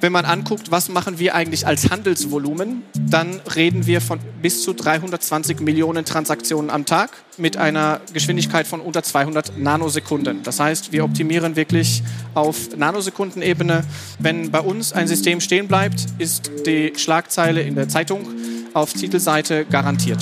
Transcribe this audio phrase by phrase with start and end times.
[0.00, 4.74] Wenn man anguckt, was machen wir eigentlich als Handelsvolumen, dann reden wir von bis zu
[4.74, 10.42] 320 Millionen Transaktionen am Tag mit einer Geschwindigkeit von unter 200 Nanosekunden.
[10.42, 12.02] Das heißt, wir optimieren wirklich
[12.34, 13.84] auf Nanosekundenebene.
[14.18, 18.26] Wenn bei uns ein System stehen bleibt, ist die Schlagzeile in der Zeitung
[18.74, 20.18] auf Titelseite garantiert.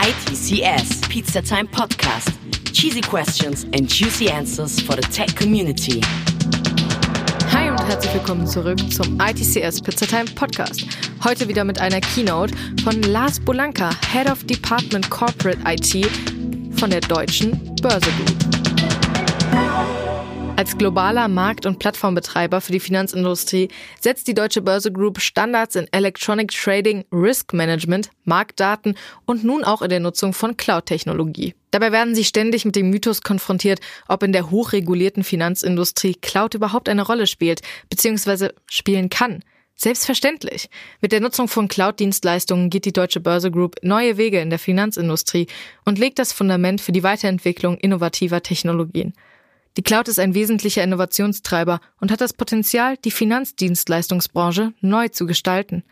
[0.00, 2.30] ITCS Pizza Time Podcast.
[2.72, 6.00] Cheesy questions and juicy answers for the tech community.
[7.86, 10.86] Herzlich willkommen zurück zum ITCS Pizza Time Podcast.
[11.22, 16.06] Heute wieder mit einer Keynote von Lars Bolanka, Head of Department Corporate IT
[16.78, 18.63] von der Deutschen Börse Group.
[20.56, 23.68] Als globaler Markt- und Plattformbetreiber für die Finanzindustrie
[24.00, 28.96] setzt die Deutsche Börse Group Standards in Electronic Trading, Risk Management, Marktdaten
[29.26, 31.54] und nun auch in der Nutzung von Cloud-Technologie.
[31.72, 36.88] Dabei werden sie ständig mit dem Mythos konfrontiert, ob in der hochregulierten Finanzindustrie Cloud überhaupt
[36.88, 38.50] eine Rolle spielt bzw.
[38.70, 39.42] spielen kann.
[39.74, 40.68] Selbstverständlich.
[41.00, 45.48] Mit der Nutzung von Cloud-Dienstleistungen geht die Deutsche Börse Group neue Wege in der Finanzindustrie
[45.84, 49.14] und legt das Fundament für die Weiterentwicklung innovativer Technologien.
[49.76, 55.82] Die Cloud ist ein wesentlicher Innovationstreiber und hat das Potenzial, die Finanzdienstleistungsbranche neu zu gestalten.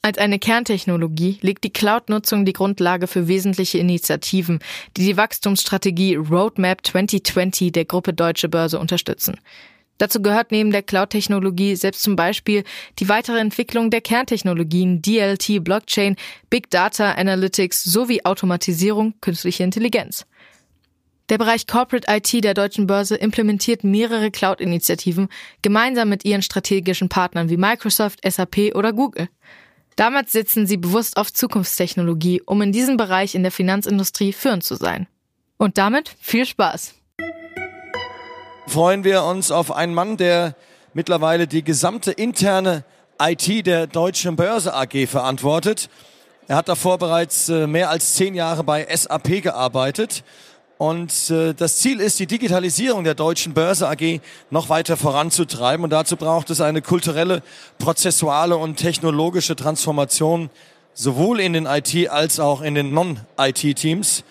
[0.00, 4.60] Als eine Kerntechnologie legt die Cloud-Nutzung die Grundlage für wesentliche Initiativen,
[4.96, 9.38] die die Wachstumsstrategie Roadmap 2020 der Gruppe Deutsche Börse unterstützen.
[9.98, 12.62] Dazu gehört neben der Cloud-Technologie selbst zum Beispiel
[13.00, 16.16] die weitere Entwicklung der Kerntechnologien DLT, Blockchain,
[16.48, 20.24] Big Data Analytics sowie Automatisierung, künstliche Intelligenz.
[21.28, 25.28] Der Bereich Corporate IT der Deutschen Börse implementiert mehrere Cloud-Initiativen
[25.60, 29.28] gemeinsam mit ihren strategischen Partnern wie Microsoft, SAP oder Google.
[29.96, 34.76] Damals setzen sie bewusst auf Zukunftstechnologie, um in diesem Bereich in der Finanzindustrie führend zu
[34.76, 35.06] sein.
[35.58, 36.94] Und damit viel Spaß.
[38.66, 40.56] Freuen wir uns auf einen Mann, der
[40.94, 42.84] mittlerweile die gesamte interne
[43.20, 45.90] IT der Deutschen Börse AG verantwortet.
[46.46, 50.24] Er hat davor bereits äh, mehr als zehn Jahre bei SAP gearbeitet
[50.78, 55.82] und äh, das Ziel ist, die Digitalisierung der deutschen Börse AG noch weiter voranzutreiben.
[55.82, 57.42] Und dazu braucht es eine kulturelle,
[57.78, 60.50] prozessuale und technologische Transformation,
[60.94, 64.22] sowohl in den IT- als auch in den Non-IT-Teams.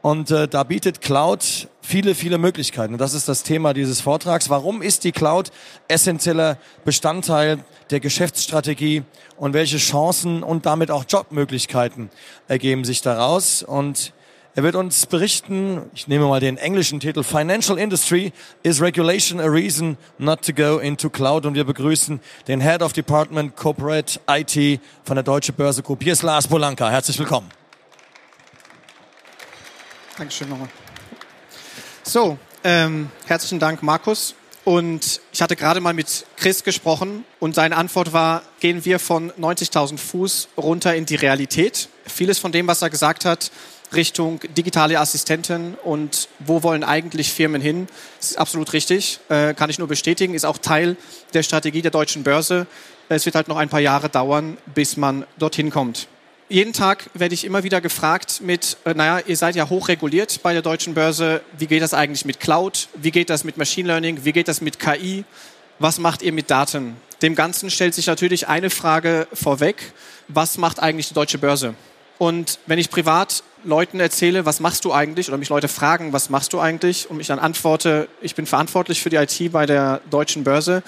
[0.00, 2.94] Und äh, da bietet Cloud viele, viele Möglichkeiten.
[2.94, 4.48] Und das ist das Thema dieses Vortrags.
[4.48, 5.52] Warum ist die Cloud
[5.86, 6.56] essentieller
[6.86, 9.02] Bestandteil der Geschäftsstrategie
[9.36, 12.08] und welche Chancen und damit auch Jobmöglichkeiten
[12.48, 13.62] ergeben sich daraus?
[13.62, 14.14] Und
[14.56, 18.32] er wird uns berichten, ich nehme mal den englischen Titel, Financial Industry
[18.64, 21.46] is Regulation a Reason Not to Go into Cloud.
[21.46, 26.02] Und wir begrüßen den Head of Department Corporate IT von der Deutsche Börse Group.
[26.02, 26.90] Hier ist Lars Polanka.
[26.90, 27.48] Herzlich willkommen.
[30.18, 30.68] Dankeschön nochmal.
[32.02, 34.34] So, ähm, herzlichen Dank, Markus.
[34.64, 39.30] Und ich hatte gerade mal mit Chris gesprochen und seine Antwort war, gehen wir von
[39.32, 41.88] 90.000 Fuß runter in die Realität.
[42.04, 43.50] Vieles von dem, was er gesagt hat,
[43.94, 47.88] Richtung digitale Assistenten und wo wollen eigentlich Firmen hin?
[48.18, 50.96] Das ist absolut richtig, äh, kann ich nur bestätigen, ist auch Teil
[51.34, 52.66] der Strategie der deutschen Börse.
[53.08, 56.06] Es wird halt noch ein paar Jahre dauern, bis man dorthin kommt.
[56.48, 60.52] Jeden Tag werde ich immer wieder gefragt mit, äh, naja, ihr seid ja hochreguliert bei
[60.52, 61.42] der deutschen Börse.
[61.56, 62.88] Wie geht das eigentlich mit Cloud?
[62.94, 64.24] Wie geht das mit Machine Learning?
[64.24, 65.24] Wie geht das mit KI?
[65.78, 66.96] Was macht ihr mit Daten?
[67.22, 69.92] Dem Ganzen stellt sich natürlich eine Frage vorweg.
[70.26, 71.74] Was macht eigentlich die deutsche Börse?
[72.20, 76.28] Und wenn ich privat Leuten erzähle, was machst du eigentlich, oder mich Leute fragen, was
[76.28, 80.02] machst du eigentlich, und ich dann antworte, ich bin verantwortlich für die IT bei der
[80.10, 80.82] deutschen Börse,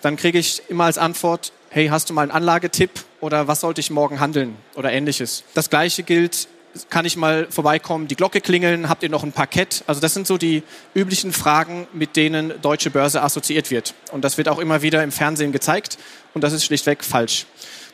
[0.00, 2.90] dann kriege ich immer als Antwort, hey, hast du mal einen Anlagetipp
[3.20, 5.44] oder was sollte ich morgen handeln oder ähnliches.
[5.54, 6.48] Das gleiche gilt,
[6.90, 9.84] kann ich mal vorbeikommen, die Glocke klingeln, habt ihr noch ein Parkett?
[9.86, 13.94] Also das sind so die üblichen Fragen, mit denen deutsche Börse assoziiert wird.
[14.10, 15.96] Und das wird auch immer wieder im Fernsehen gezeigt
[16.34, 17.46] und das ist schlichtweg falsch.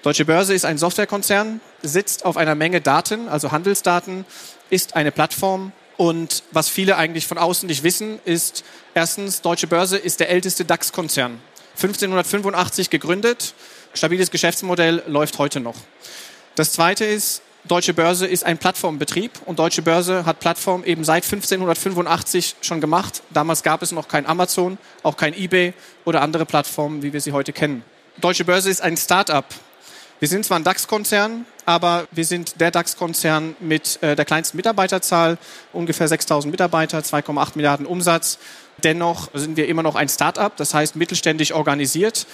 [0.03, 4.25] Deutsche Börse ist ein Softwarekonzern, sitzt auf einer Menge Daten, also Handelsdaten,
[4.71, 5.73] ist eine Plattform.
[5.97, 8.65] Und was viele eigentlich von außen nicht wissen, ist
[8.95, 11.41] erstens, Deutsche Börse ist der älteste DAX-Konzern.
[11.75, 13.55] 1585 gegründet,
[13.93, 15.77] stabiles Geschäftsmodell läuft heute noch.
[16.55, 21.25] Das zweite ist, Deutsche Börse ist ein Plattformbetrieb und Deutsche Börse hat Plattform eben seit
[21.25, 23.23] 1585 schon gemacht.
[23.31, 25.75] Damals gab es noch kein Amazon, auch kein eBay
[26.05, 27.83] oder andere Plattformen, wie wir sie heute kennen.
[28.21, 29.55] Deutsche Börse ist ein Start-up.
[30.21, 35.39] Wir sind zwar ein DAX-Konzern, aber wir sind der DAX-Konzern mit äh, der kleinsten Mitarbeiterzahl,
[35.73, 38.39] ungefähr 6000 Mitarbeiter, 2,8 Milliarden Umsatz.
[38.83, 42.27] Dennoch sind wir immer noch ein Start-up, das heißt mittelständisch organisiert.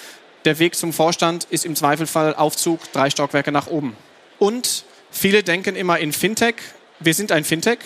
[0.46, 3.94] Der Weg zum Vorstand ist im Zweifelfall Aufzug drei Stockwerke nach oben.
[4.38, 6.56] Und viele denken immer in Fintech.
[7.00, 7.80] Wir sind ein Fintech.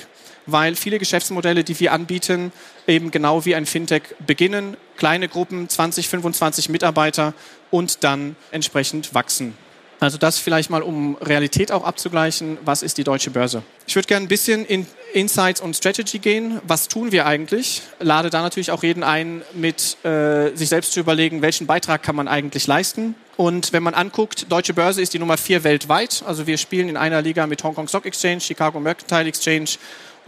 [0.50, 2.52] weil viele Geschäftsmodelle, die wir anbieten,
[2.86, 7.34] eben genau wie ein Fintech beginnen, kleine Gruppen, 20, 25 Mitarbeiter
[7.70, 9.54] und dann entsprechend wachsen.
[10.00, 12.58] Also das vielleicht mal, um Realität auch abzugleichen.
[12.64, 13.62] Was ist die deutsche Börse?
[13.86, 16.60] Ich würde gerne ein bisschen in Insights und Strategy gehen.
[16.66, 17.82] Was tun wir eigentlich?
[17.98, 22.14] Lade da natürlich auch jeden ein, mit äh, sich selbst zu überlegen, welchen Beitrag kann
[22.14, 23.16] man eigentlich leisten.
[23.36, 26.22] Und wenn man anguckt, Deutsche Börse ist die Nummer vier weltweit.
[26.26, 29.78] Also wir spielen in einer Liga mit Hong Kong Stock Exchange, Chicago Mercantile Exchange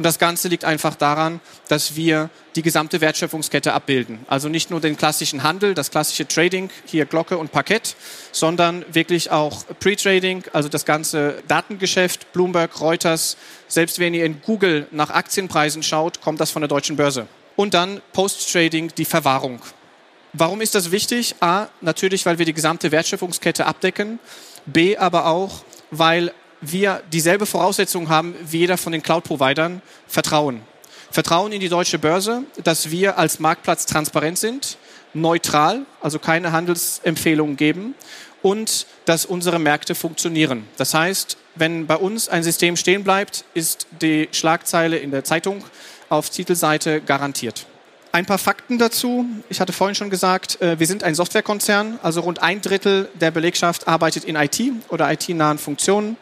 [0.01, 4.21] und das Ganze liegt einfach daran, dass wir die gesamte Wertschöpfungskette abbilden.
[4.29, 7.97] Also nicht nur den klassischen Handel, das klassische Trading, hier Glocke und Parkett,
[8.33, 13.37] sondern wirklich auch Pre-Trading, also das ganze Datengeschäft, Bloomberg, Reuters.
[13.69, 17.27] Selbst wenn ihr in Google nach Aktienpreisen schaut, kommt das von der deutschen Börse.
[17.57, 19.61] Und dann Post-Trading, die Verwahrung.
[20.33, 21.35] Warum ist das wichtig?
[21.41, 24.19] A, natürlich, weil wir die gesamte Wertschöpfungskette abdecken.
[24.65, 30.63] B, aber auch, weil wir dieselbe Voraussetzung haben wie jeder von den Cloud-Providern, Vertrauen.
[31.11, 34.79] Vertrauen in die deutsche Börse, dass wir als Marktplatz transparent sind,
[35.13, 37.95] neutral, also keine Handelsempfehlungen geben
[38.43, 40.67] und dass unsere Märkte funktionieren.
[40.77, 45.65] Das heißt, wenn bei uns ein System stehen bleibt, ist die Schlagzeile in der Zeitung
[46.09, 47.67] auf Titelseite garantiert.
[48.13, 49.25] Ein paar Fakten dazu.
[49.51, 53.31] Ich hatte vorhin schon gesagt, äh, wir sind ein Softwarekonzern, also rund ein Drittel der
[53.31, 56.17] Belegschaft arbeitet in IT oder IT-nahen Funktionen.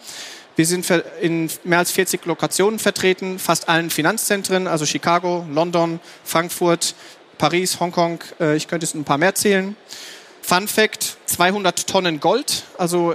[0.55, 0.87] Wir sind
[1.23, 6.95] in mehr als 40 Lokationen vertreten, fast allen Finanzzentren, also Chicago, London, Frankfurt,
[7.39, 8.23] Paris, Hongkong.
[8.39, 9.75] Äh, ich könnte es ein paar mehr zählen.
[10.43, 13.15] Fun Fact, 200 Tonnen Gold, also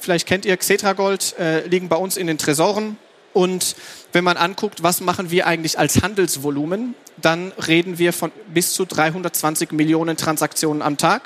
[0.00, 2.96] vielleicht kennt ihr Xetra Gold, äh, liegen bei uns in den Tresoren.
[3.38, 3.76] Und
[4.12, 8.84] wenn man anguckt, was machen wir eigentlich als Handelsvolumen, dann reden wir von bis zu
[8.84, 11.22] 320 Millionen Transaktionen am Tag.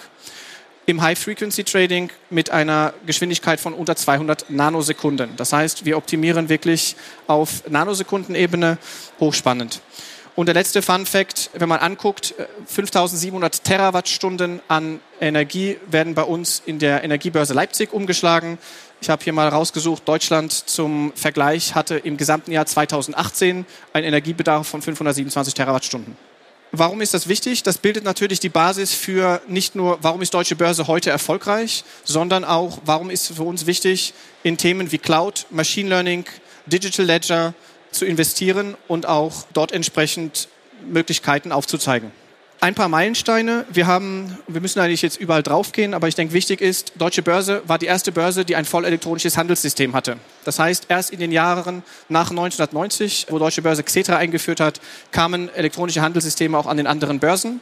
[0.85, 5.31] Im High-Frequency-Trading mit einer Geschwindigkeit von unter 200 Nanosekunden.
[5.39, 6.97] Das heißt, wir optimieren wirklich
[7.29, 8.77] auf Nanosekundenebene
[9.19, 9.81] hochspannend.
[10.35, 12.35] Und der letzte Fun Fact, wenn man anguckt,
[12.67, 18.57] 5700 Terawattstunden an Energie werden bei uns in der Energiebörse Leipzig umgeschlagen.
[19.03, 24.67] Ich habe hier mal rausgesucht, Deutschland zum Vergleich hatte im gesamten Jahr 2018 einen Energiebedarf
[24.67, 26.17] von 527 Terawattstunden.
[26.75, 27.63] Warum ist das wichtig?
[27.63, 32.47] Das bildet natürlich die Basis für nicht nur, warum ist deutsche Börse heute erfolgreich, sondern
[32.47, 36.25] auch, warum ist für uns wichtig, in Themen wie Cloud, Machine Learning,
[36.65, 37.53] Digital Ledger
[37.93, 40.49] zu investieren und auch dort entsprechend
[40.85, 42.11] Möglichkeiten aufzuzeigen
[42.63, 43.65] ein paar Meilensteine.
[43.73, 47.61] Wir haben, wir müssen eigentlich jetzt überall draufgehen, aber ich denke, wichtig ist, Deutsche Börse
[47.67, 50.17] war die erste Börse, die ein voll elektronisches Handelssystem hatte.
[50.45, 54.81] Das heißt, erst in den Jahren nach 1990, wo Deutsche Börse Xetra eingeführt hat,
[55.11, 57.61] kamen elektronische Handelssysteme auch an den anderen Börsen.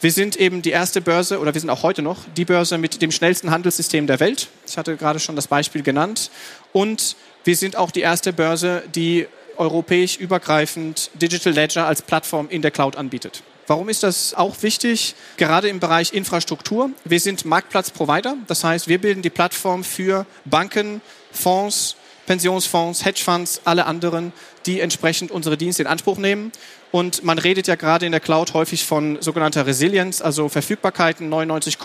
[0.00, 3.02] Wir sind eben die erste Börse, oder wir sind auch heute noch, die Börse mit
[3.02, 4.48] dem schnellsten Handelssystem der Welt.
[4.66, 6.32] Ich hatte gerade schon das Beispiel genannt.
[6.72, 7.14] Und
[7.44, 9.28] wir sind auch die erste Börse, die
[9.58, 13.42] europäisch übergreifend Digital Ledger als Plattform in der Cloud anbietet.
[13.66, 15.14] Warum ist das auch wichtig?
[15.36, 16.90] Gerade im Bereich Infrastruktur.
[17.04, 18.36] Wir sind Marktplatzprovider.
[18.46, 21.00] Das heißt, wir bilden die Plattform für Banken,
[21.32, 21.96] Fonds,
[22.26, 24.32] Pensionsfonds, Hedgefonds, alle anderen,
[24.66, 26.52] die entsprechend unsere Dienste in Anspruch nehmen.
[26.94, 31.76] Und man redet ja gerade in der Cloud häufig von sogenannter Resilienz, also Verfügbarkeiten 99,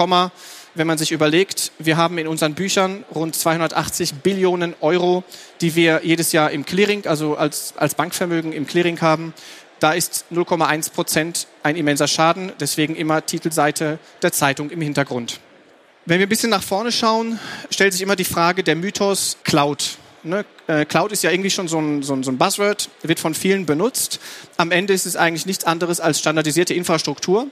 [0.75, 5.23] wenn man sich überlegt, wir haben in unseren Büchern rund 280 Billionen Euro,
[5.61, 9.33] die wir jedes Jahr im Clearing, also als, als Bankvermögen im Clearing haben.
[9.79, 12.51] Da ist 0,1 Prozent ein immenser Schaden.
[12.59, 15.39] Deswegen immer Titelseite der Zeitung im Hintergrund.
[16.05, 17.39] Wenn wir ein bisschen nach vorne schauen,
[17.71, 19.97] stellt sich immer die Frage der Mythos Cloud.
[20.23, 20.45] Ne?
[20.67, 23.33] Äh, Cloud ist ja irgendwie schon so ein, so, ein, so ein Buzzword, wird von
[23.33, 24.19] vielen benutzt.
[24.57, 27.47] Am Ende ist es eigentlich nichts anderes als standardisierte Infrastruktur.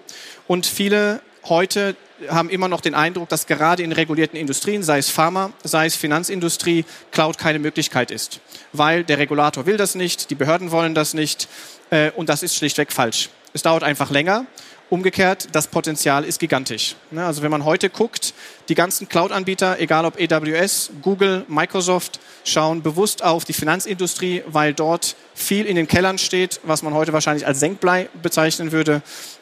[0.48, 1.96] Und viele heute
[2.30, 5.96] haben immer noch den Eindruck, dass gerade in regulierten Industrien, sei es Pharma, sei es
[5.96, 8.40] Finanzindustrie, Cloud keine Möglichkeit ist.
[8.74, 11.48] Weil der Regulator will das nicht, die Behörden wollen das nicht
[11.90, 13.30] äh, und das ist schlichtweg falsch.
[13.54, 14.46] Es dauert einfach länger.
[14.90, 16.96] Umgekehrt, das Potenzial ist gigantisch.
[17.12, 18.34] Ne, also wenn man heute guckt,
[18.70, 25.18] die ganzen Cloud-Anbieter, egal ob AWS, Google, Microsoft, schauen bewusst auf die Finanzindustrie, weil dort
[25.36, 29.02] viel in den Kellern steht, was man heute wahrscheinlich als Senkblei bezeichnen würde,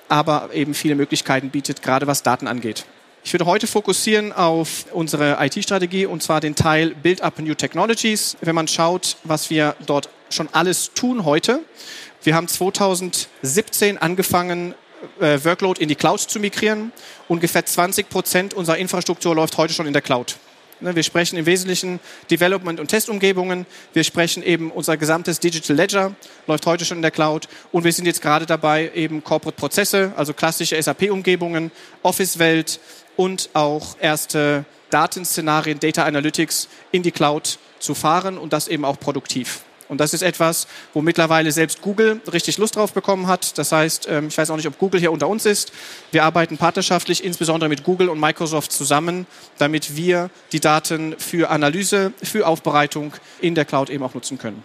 [0.09, 2.85] aber eben viele Möglichkeiten bietet, gerade was Daten angeht.
[3.23, 8.35] Ich würde heute fokussieren auf unsere IT-Strategie und zwar den Teil Build Up New Technologies.
[8.41, 11.61] Wenn man schaut, was wir dort schon alles tun heute,
[12.23, 14.73] wir haben 2017 angefangen,
[15.19, 16.91] äh, Workload in die Cloud zu migrieren.
[17.27, 20.37] Ungefähr 20 Prozent unserer Infrastruktur läuft heute schon in der Cloud.
[20.81, 23.65] Ne, wir sprechen im Wesentlichen Development- und Testumgebungen.
[23.93, 26.15] Wir sprechen eben unser gesamtes Digital Ledger,
[26.47, 27.47] läuft heute schon in der Cloud.
[27.71, 31.71] Und wir sind jetzt gerade dabei, eben Corporate-Prozesse, also klassische SAP-Umgebungen,
[32.03, 32.81] Office-Welt
[33.15, 38.99] und auch erste Datenszenarien, Data Analytics in die Cloud zu fahren und das eben auch
[38.99, 39.61] produktiv.
[39.87, 43.57] Und das ist etwas, wo mittlerweile selbst Google richtig Lust drauf bekommen hat.
[43.57, 45.71] Das heißt, ähm, ich weiß auch nicht, ob Google hier unter uns ist.
[46.11, 49.27] Wir arbeiten partnerschaftlich, insbesondere mit Google und Microsoft zusammen,
[49.57, 54.63] damit wir die Daten für Analyse, für Aufbereitung in der Cloud eben auch nutzen können.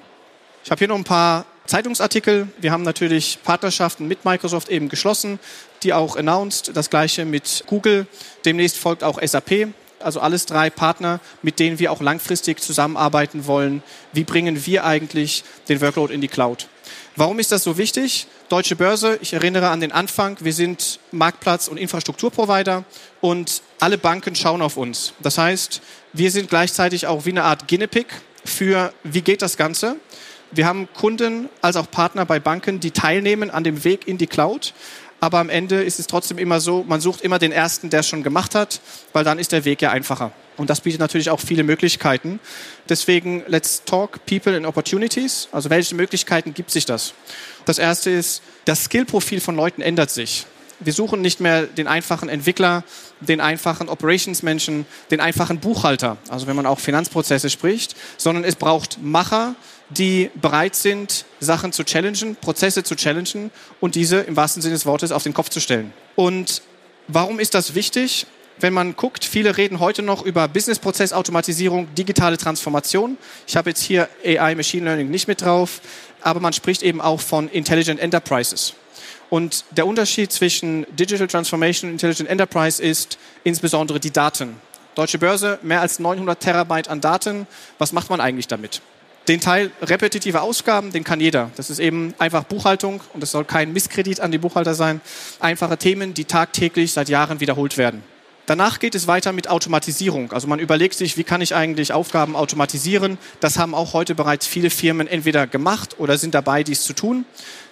[0.65, 2.49] Ich habe hier noch ein paar Zeitungsartikel.
[2.59, 5.39] Wir haben natürlich Partnerschaften mit Microsoft eben geschlossen,
[5.83, 6.77] die auch announced.
[6.77, 8.07] Das gleiche mit Google.
[8.45, 9.69] Demnächst folgt auch SAP.
[10.00, 13.83] Also alles drei Partner, mit denen wir auch langfristig zusammenarbeiten wollen.
[14.12, 16.69] Wie bringen wir eigentlich den Workload in die Cloud?
[17.16, 18.26] Warum ist das so wichtig?
[18.49, 22.85] Deutsche Börse, ich erinnere an den Anfang, wir sind Marktplatz- und Infrastrukturprovider
[23.21, 25.12] und alle Banken schauen auf uns.
[25.23, 28.07] Das heißt, wir sind gleichzeitig auch wie eine Art Guinea-Pig
[28.45, 29.97] für, wie geht das Ganze?
[30.52, 34.26] Wir haben Kunden als auch Partner bei Banken, die teilnehmen an dem Weg in die
[34.26, 34.73] Cloud.
[35.21, 38.09] Aber am Ende ist es trotzdem immer so, man sucht immer den Ersten, der es
[38.09, 38.81] schon gemacht hat,
[39.12, 40.33] weil dann ist der Weg ja einfacher.
[40.57, 42.41] Und das bietet natürlich auch viele Möglichkeiten.
[42.89, 45.49] Deswegen, let's talk people and opportunities.
[45.53, 47.15] Also welche Möglichkeiten gibt sich das?
[47.67, 50.47] Das erste ist, das Skillprofil von Leuten ändert sich.
[50.81, 52.85] Wir suchen nicht mehr den einfachen Entwickler,
[53.21, 59.03] den einfachen Operationsmenschen, den einfachen Buchhalter, also wenn man auch Finanzprozesse spricht, sondern es braucht
[59.03, 59.55] Macher,
[59.91, 64.87] die bereit sind, Sachen zu challengen, Prozesse zu challengen und diese im wahrsten Sinne des
[64.87, 65.93] Wortes auf den Kopf zu stellen.
[66.17, 66.63] Und
[67.09, 68.27] warum ist das wichtig?
[68.59, 73.17] Wenn man guckt, viele reden heute noch über Businessprozessautomatisierung, digitale Transformation.
[73.47, 75.81] Ich habe jetzt hier AI, Machine Learning nicht mit drauf,
[76.21, 78.75] aber man spricht eben auch von Intelligent Enterprises.
[79.31, 84.57] Und der Unterschied zwischen Digital Transformation und Intelligent Enterprise ist insbesondere die Daten.
[84.97, 87.47] Deutsche Börse, mehr als 900 Terabyte an Daten.
[87.79, 88.83] Was macht man eigentlich damit?
[89.29, 91.51] Den Teil repetitive Ausgaben, den kann jeder.
[91.55, 95.01] Das ist eben einfach Buchhaltung und es soll kein Misskredit an die Buchhalter sein.
[95.39, 98.03] Einfache Themen, die tagtäglich seit Jahren wiederholt werden.
[98.50, 100.33] Danach geht es weiter mit Automatisierung.
[100.33, 103.16] Also man überlegt sich, wie kann ich eigentlich Aufgaben automatisieren.
[103.38, 107.25] Das haben auch heute bereits viele Firmen entweder gemacht oder sind dabei, dies zu tun.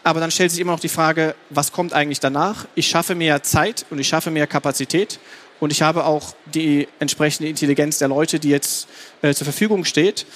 [0.04, 2.68] Aber dann stellt sich immer noch die Frage, was kommt eigentlich danach?
[2.76, 5.18] Ich schaffe mehr Zeit und ich schaffe mehr Kapazität
[5.58, 8.86] und ich habe auch die entsprechende Intelligenz der Leute, die jetzt
[9.22, 10.26] äh, zur Verfügung steht.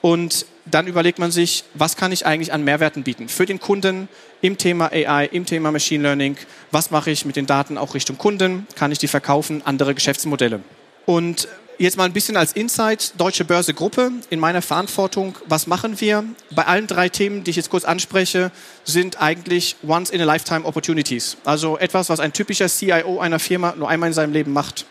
[0.00, 4.08] Und dann überlegt man sich, was kann ich eigentlich an Mehrwerten bieten für den Kunden
[4.40, 6.36] im Thema AI, im Thema Machine Learning.
[6.70, 8.66] Was mache ich mit den Daten auch Richtung Kunden?
[8.74, 9.62] Kann ich die verkaufen?
[9.64, 10.60] Andere Geschäftsmodelle.
[11.06, 15.36] Und jetzt mal ein bisschen als Insight, Deutsche Börse Gruppe in meiner Verantwortung.
[15.46, 16.24] Was machen wir?
[16.50, 18.50] Bei allen drei Themen, die ich jetzt kurz anspreche,
[18.84, 21.36] sind eigentlich Once-in-a-Lifetime Opportunities.
[21.44, 24.86] Also etwas, was ein typischer CIO einer Firma nur einmal in seinem Leben macht.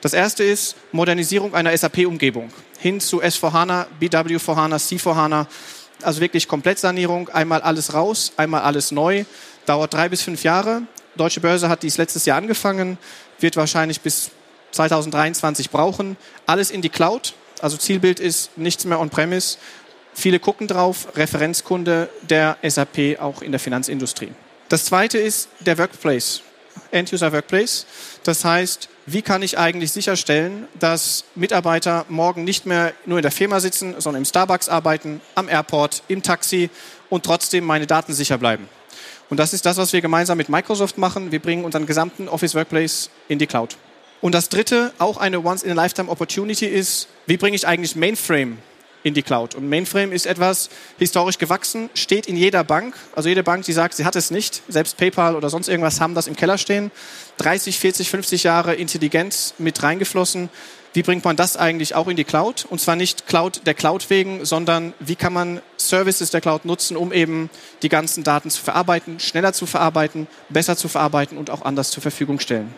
[0.00, 5.46] Das erste ist Modernisierung einer SAP-Umgebung hin zu S4HANA, BW4HANA, C4HANA.
[6.02, 9.24] Also wirklich Komplettsanierung, einmal alles raus, einmal alles neu.
[9.66, 10.82] Dauert drei bis fünf Jahre.
[11.16, 12.98] Deutsche Börse hat dies letztes Jahr angefangen,
[13.38, 14.30] wird wahrscheinlich bis
[14.72, 16.16] 2023 brauchen.
[16.46, 17.34] Alles in die Cloud.
[17.60, 19.58] Also Zielbild ist nichts mehr on-premise.
[20.12, 24.32] Viele gucken drauf, Referenzkunde der SAP auch in der Finanzindustrie.
[24.68, 26.42] Das zweite ist der Workplace,
[26.90, 27.86] End-User Workplace.
[28.22, 33.32] Das heißt, wie kann ich eigentlich sicherstellen, dass Mitarbeiter morgen nicht mehr nur in der
[33.32, 36.70] Firma sitzen, sondern im Starbucks arbeiten, am Airport, im Taxi
[37.10, 38.68] und trotzdem meine Daten sicher bleiben.
[39.30, 41.32] Und das ist das, was wir gemeinsam mit Microsoft machen.
[41.32, 43.76] Wir bringen unseren gesamten Office Workplace in die Cloud.
[44.20, 48.58] Und das dritte, auch eine Once-in-a-Lifetime-Opportunity ist, wie bringe ich eigentlich Mainframe
[49.04, 49.54] in die Cloud.
[49.54, 52.96] Und Mainframe ist etwas historisch gewachsen, steht in jeder Bank.
[53.14, 56.14] Also jede Bank, die sagt, sie hat es nicht, selbst PayPal oder sonst irgendwas haben
[56.14, 56.90] das im Keller stehen.
[57.36, 60.48] 30, 40, 50 Jahre Intelligenz mit reingeflossen.
[60.94, 62.66] Wie bringt man das eigentlich auch in die Cloud?
[62.70, 66.96] Und zwar nicht Cloud der Cloud wegen, sondern wie kann man Services der Cloud nutzen,
[66.96, 67.50] um eben
[67.82, 72.00] die ganzen Daten zu verarbeiten, schneller zu verarbeiten, besser zu verarbeiten und auch anders zur
[72.00, 72.72] Verfügung stellen.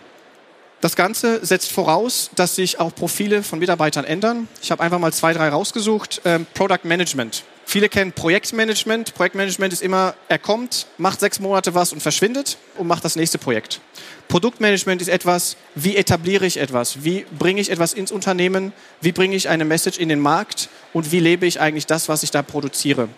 [0.86, 4.46] Das Ganze setzt voraus, dass sich auch Profile von Mitarbeitern ändern.
[4.62, 6.22] Ich habe einfach mal zwei, drei rausgesucht.
[6.24, 7.42] Ähm, Product Management.
[7.64, 9.12] Viele kennen Projektmanagement.
[9.14, 13.36] Projektmanagement ist immer, er kommt, macht sechs Monate was und verschwindet und macht das nächste
[13.36, 13.80] Projekt.
[14.28, 17.04] Produktmanagement ist etwas, wie etabliere ich etwas?
[17.04, 18.72] Wie bringe ich etwas ins Unternehmen?
[19.00, 20.68] Wie bringe ich eine Message in den Markt?
[20.92, 23.08] Und wie lebe ich eigentlich das, was ich da produziere?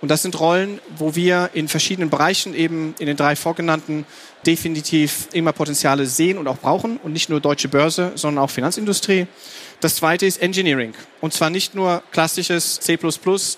[0.00, 4.06] Und das sind Rollen, wo wir in verschiedenen Bereichen eben in den drei vorgenannten
[4.46, 9.26] definitiv immer Potenziale sehen und auch brauchen und nicht nur deutsche Börse, sondern auch Finanzindustrie.
[9.80, 10.94] Das zweite ist Engineering.
[11.20, 12.98] Und zwar nicht nur klassisches C++,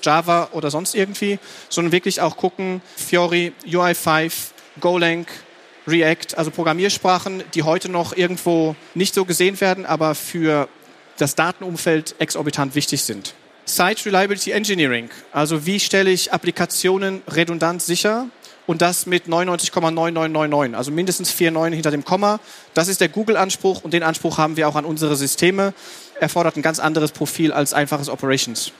[0.02, 4.32] Java oder sonst irgendwie, sondern wirklich auch gucken, Fiori, UI5,
[4.80, 5.26] Golang,
[5.86, 10.68] React, also Programmiersprachen, die heute noch irgendwo nicht so gesehen werden, aber für
[11.18, 13.34] das Datenumfeld exorbitant wichtig sind.
[13.64, 18.26] Site Reliability Engineering, also wie stelle ich Applikationen redundant sicher
[18.66, 22.40] und das mit 99,9999, also mindestens 49 hinter dem Komma.
[22.74, 25.74] Das ist der Google-Anspruch und den Anspruch haben wir auch an unsere Systeme.
[26.20, 28.72] Erfordert ein ganz anderes Profil als einfaches Operations.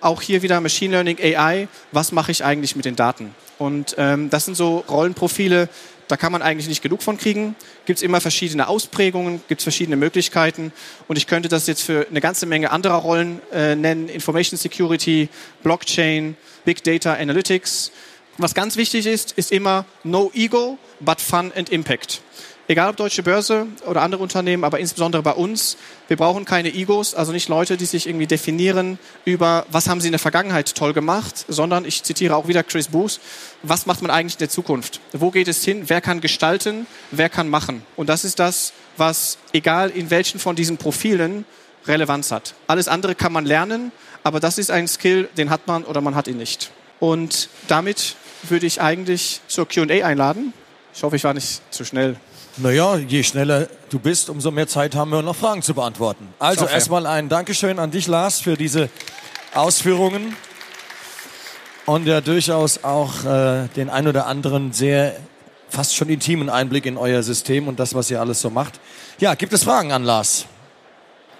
[0.00, 3.34] Auch hier wieder Machine Learning, AI, was mache ich eigentlich mit den Daten?
[3.58, 5.68] Und ähm, das sind so Rollenprofile,
[6.08, 7.54] da kann man eigentlich nicht genug von kriegen.
[7.84, 10.72] Gibt es immer verschiedene Ausprägungen, gibt es verschiedene Möglichkeiten.
[11.06, 14.08] Und ich könnte das jetzt für eine ganze Menge anderer Rollen äh, nennen.
[14.08, 15.28] Information Security,
[15.62, 17.92] Blockchain, Big Data Analytics.
[18.38, 22.22] Was ganz wichtig ist, ist immer no ego, but fun and impact
[22.68, 27.14] egal ob deutsche Börse oder andere Unternehmen, aber insbesondere bei uns, wir brauchen keine Egos,
[27.14, 30.92] also nicht Leute, die sich irgendwie definieren über, was haben sie in der Vergangenheit toll
[30.92, 33.20] gemacht, sondern ich zitiere auch wieder Chris Booth,
[33.62, 35.00] was macht man eigentlich in der Zukunft?
[35.12, 35.84] Wo geht es hin?
[35.86, 36.86] Wer kann gestalten?
[37.10, 37.82] Wer kann machen?
[37.96, 41.44] Und das ist das, was, egal in welchen von diesen Profilen,
[41.86, 42.54] Relevanz hat.
[42.66, 46.14] Alles andere kann man lernen, aber das ist ein Skill, den hat man oder man
[46.14, 46.70] hat ihn nicht.
[47.00, 50.52] Und damit würde ich eigentlich zur QA einladen.
[50.92, 52.16] Ich hoffe, ich war nicht zu schnell.
[52.60, 56.26] Naja, je schneller du bist, umso mehr Zeit haben wir noch Fragen zu beantworten.
[56.40, 58.88] Also erstmal ein Dankeschön an dich, Lars, für diese
[59.54, 60.34] Ausführungen
[61.86, 65.14] und ja durchaus auch äh, den ein oder anderen sehr
[65.68, 68.80] fast schon intimen Einblick in euer System und das, was ihr alles so macht.
[69.18, 70.46] Ja, gibt es Fragen an Lars?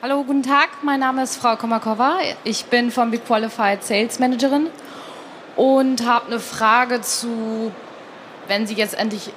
[0.01, 0.69] Hallo, guten Tag.
[0.85, 2.19] Mein Name ist Frau Komakova.
[2.45, 4.69] Ich bin von Big Qualified Sales Managerin
[5.57, 7.73] und habe eine Frage zu,
[8.47, 9.33] wenn Sie jetzt endlich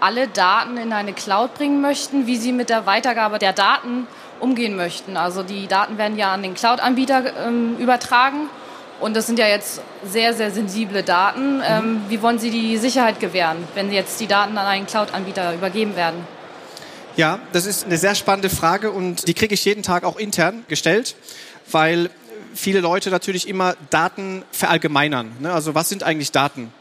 [0.00, 4.06] alle Daten in eine Cloud bringen möchten, wie sie mit der Weitergabe der Daten
[4.40, 5.16] umgehen möchten.
[5.16, 8.48] Also die Daten werden ja an den Cloud-Anbieter ähm, übertragen
[9.00, 11.62] und das sind ja jetzt sehr, sehr sensible Daten.
[11.64, 15.94] Ähm, wie wollen Sie die Sicherheit gewähren, wenn jetzt die Daten an einen Cloud-Anbieter übergeben
[15.96, 16.26] werden?
[17.16, 20.64] Ja, das ist eine sehr spannende Frage und die kriege ich jeden Tag auch intern
[20.68, 21.16] gestellt,
[21.70, 22.10] weil
[22.54, 25.32] viele Leute natürlich immer Daten verallgemeinern.
[25.40, 25.52] Ne?
[25.52, 26.72] Also was sind eigentlich Daten?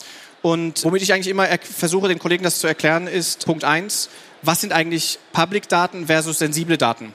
[0.42, 4.10] Und womit ich eigentlich immer versuche, den Kollegen das zu erklären, ist Punkt eins:
[4.42, 7.14] was sind eigentlich Public-Daten versus sensible Daten?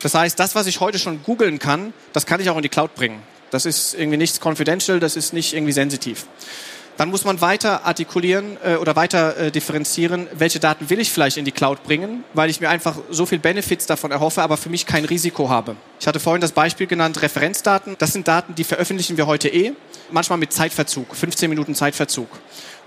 [0.00, 2.68] Das heißt, das, was ich heute schon googeln kann, das kann ich auch in die
[2.68, 3.22] Cloud bringen.
[3.50, 6.26] Das ist irgendwie nichts confidential, das ist nicht irgendwie sensitiv.
[6.96, 11.36] Dann muss man weiter artikulieren äh, oder weiter äh, differenzieren, welche Daten will ich vielleicht
[11.36, 14.68] in die Cloud bringen, weil ich mir einfach so viel Benefits davon erhoffe, aber für
[14.68, 15.74] mich kein Risiko habe.
[15.98, 17.96] Ich hatte vorhin das Beispiel genannt, Referenzdaten.
[17.98, 19.72] Das sind Daten, die veröffentlichen wir heute eh,
[20.12, 22.28] manchmal mit Zeitverzug, 15 Minuten Zeitverzug.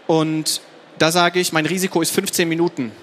[0.08, 0.62] Und
[1.00, 2.94] da sage ich, mein Risiko ist 15 Minuten.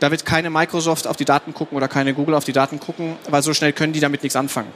[0.00, 3.16] Da wird keine Microsoft auf die Daten gucken oder keine Google auf die Daten gucken,
[3.28, 4.72] weil so schnell können die damit nichts anfangen.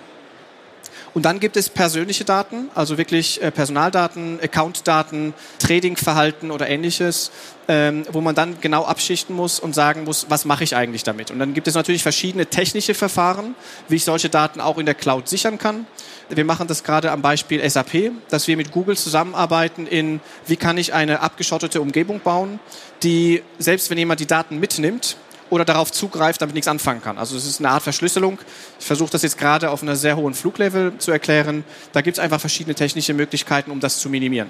[1.15, 7.31] Und dann gibt es persönliche Daten, also wirklich äh, Personaldaten, Accountdaten, Tradingverhalten oder ähnliches,
[7.69, 11.31] ähm, wo man dann genau abschichten muss und sagen muss, was mache ich eigentlich damit.
[11.31, 13.55] Und dann gibt es natürlich verschiedene technische Verfahren,
[13.89, 15.87] wie ich solche Daten auch in der Cloud sichern kann.
[16.31, 20.79] Wir machen das gerade am Beispiel SAP, dass wir mit Google zusammenarbeiten in, wie kann
[20.79, 22.59] ich eine abgeschottete Umgebung bauen,
[23.03, 25.17] die, selbst wenn jemand die Daten mitnimmt,
[25.53, 27.19] oder darauf zugreift, damit nichts anfangen kann.
[27.19, 28.39] Also es ist eine Art Verschlüsselung.
[28.81, 31.63] Ich versuche das jetzt gerade auf einer sehr hohen Fluglevel zu erklären.
[31.93, 34.49] Da gibt es einfach verschiedene technische Möglichkeiten, um das zu minimieren.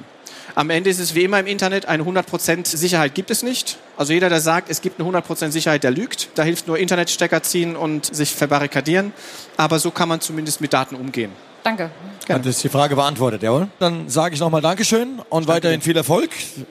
[0.54, 3.78] Am Ende ist es wie immer im Internet, eine 100% Sicherheit gibt es nicht.
[3.96, 6.28] Also jeder, der sagt, es gibt eine 100% Sicherheit, der lügt.
[6.36, 9.12] Da hilft nur Internetstecker ziehen und sich verbarrikadieren.
[9.56, 11.32] Aber so kann man zumindest mit Daten umgehen.
[11.64, 11.90] Danke.
[12.26, 12.40] Gerne.
[12.40, 13.66] Hat das die Frage beantwortet, jawohl?
[13.80, 16.30] Dann sage ich nochmal Dankeschön und weiterhin viel Erfolg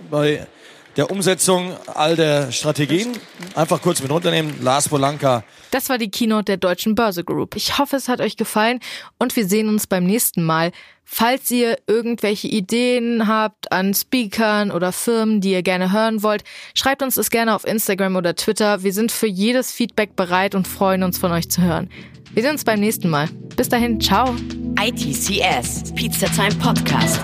[0.09, 0.47] bei
[0.97, 3.17] der Umsetzung all der Strategien.
[3.55, 4.61] Einfach kurz mit runternehmen.
[4.61, 5.43] Lars Polanka.
[5.71, 7.55] Das war die Keynote der Deutschen Börse Group.
[7.55, 8.79] Ich hoffe, es hat euch gefallen
[9.17, 10.71] und wir sehen uns beim nächsten Mal.
[11.03, 17.03] Falls ihr irgendwelche Ideen habt an Speakern oder Firmen, die ihr gerne hören wollt, schreibt
[17.03, 18.83] uns das gerne auf Instagram oder Twitter.
[18.83, 21.89] Wir sind für jedes Feedback bereit und freuen uns von euch zu hören.
[22.33, 23.27] Wir sehen uns beim nächsten Mal.
[23.57, 24.33] Bis dahin, ciao.
[24.79, 27.19] ITCS, Pizza Time Podcast.